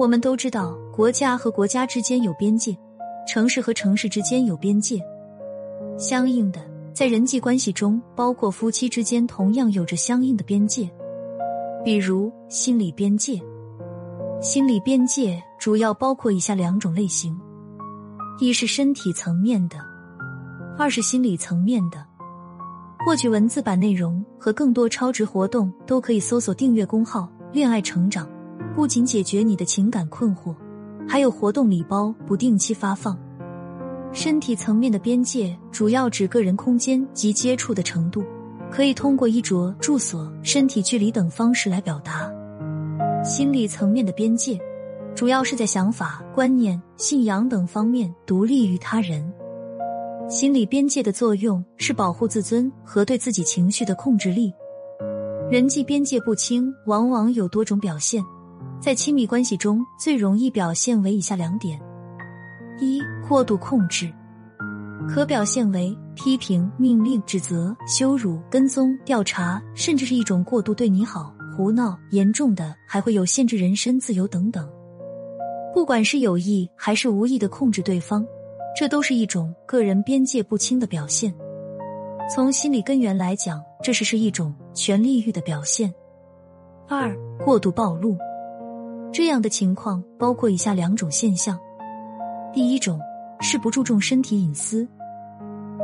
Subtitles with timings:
[0.00, 2.74] 我们都知道，国家和国家之间有边界，
[3.28, 4.98] 城市和城市之间有边界。
[5.98, 6.58] 相应的，
[6.94, 10.90] 在人际关系中，包括夫妻之间，同样有着相应的边界。
[11.84, 13.38] 比如心理边界，
[14.40, 17.38] 心理边界主要包括以下两种类型：
[18.40, 19.76] 一是身体层面的，
[20.78, 22.02] 二是心理层面的。
[23.04, 28.26] 获取文字版内容和更多超值活动，都可以搜索订阅公号“恋爱成长”。
[28.74, 30.54] 不仅解决你的情感困惑，
[31.08, 33.18] 还有活动礼包不定期发放。
[34.12, 38.24] 身体层面的边界主要指个人空间及接触的程度。
[38.70, 42.30] 可以通过衣着、住所、身体距离等方式来表达。
[43.24, 44.56] 心理层面的边界，
[45.12, 49.28] 主要是在想法、观念、信仰等方面独立于他人。
[50.28, 54.52] 心理边界的作用是保护自尊和对自己情绪的控制力。
[55.50, 58.22] 人际边界不清，往往有多种表现，
[58.80, 61.78] 在亲密关系中最容易表现为以下两点：
[62.78, 64.10] 一、过度控制。
[65.06, 74.66] 可表现为批评、命令、指责、羞辱、跟踪、调查，甚至是一种过度对你好、胡闹；严重的还会有限制人身自由等等。
[75.74, 78.26] 不管是有意还是无意的控制对方，
[78.74, 81.34] 这都是一种个人边界不清的表现。
[82.34, 85.92] 从心理根源来讲，这是是一种权力欲的表现。
[86.88, 87.14] 二、
[87.44, 88.16] 过度暴露，
[89.12, 91.58] 这样的情况包括以下两种现象：
[92.52, 93.00] 第一种。
[93.42, 94.86] 是不注重身体隐私，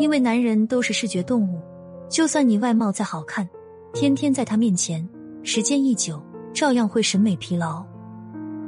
[0.00, 1.60] 因为男人都是视觉动物，
[2.08, 3.48] 就算你外貌再好看，
[3.92, 5.08] 天天在他面前，
[5.44, 6.20] 时间一久，
[6.52, 7.84] 照样会审美疲劳。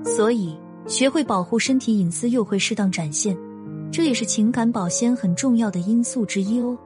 [0.05, 3.37] 所以，学会保护身体隐私，又会适当展现，
[3.91, 6.79] 这也是情感保鲜很重要的因素之一哦。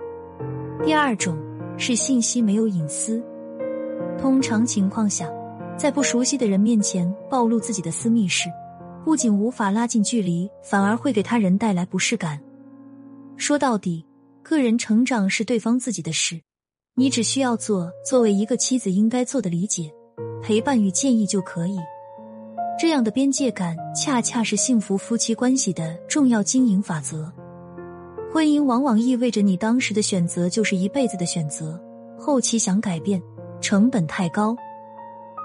[0.83, 1.37] 第二种
[1.77, 3.23] 是信息没有隐私，
[4.19, 5.29] 通常情况下，
[5.81, 8.51] 在不熟悉的人面前暴露自己的私密事。
[9.03, 12.39] 不仅无法拉近距离，反而会给他人带来不适感。
[13.39, 14.05] 说到底，
[14.43, 16.39] 个人成长是对方自己的事，
[16.97, 19.91] 你只需要做作为一个妻子应该做的理解、
[20.43, 21.79] 陪伴与建议就可以。
[22.79, 27.33] 这样的边界感，恰恰是幸福夫妻关系的重要经营法则。
[28.31, 31.83] 婚姻往往意味着你当时的选择就是一辈子的选择，
[32.19, 33.19] 后期想改变，
[33.63, 34.55] 成本太高。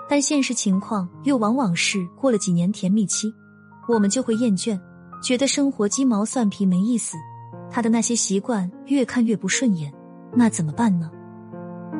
[0.07, 3.33] 但现实情况又往往是过了几年甜蜜期。
[3.87, 4.79] 我们就会厌倦，
[5.21, 7.17] 觉得生活鸡毛蒜皮没意思，
[7.69, 9.93] 他的那些习惯越看越不顺眼，
[10.33, 11.11] 那怎么办呢？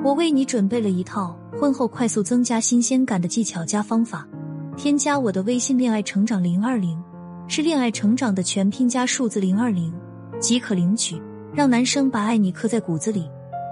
[0.03, 4.27] 我为你准备了一套婚后快速增加新鲜感的技巧加方法，
[4.75, 7.01] 添加我的微信“恋爱成长零二零”，
[7.47, 9.93] 是恋爱成长的全拼加数字零二零，
[10.39, 11.21] 即可领取，
[11.53, 13.29] 让男生把爱你刻在骨子里，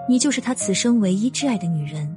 [0.08, 2.13] 你就是他此生唯一挚爱的女人。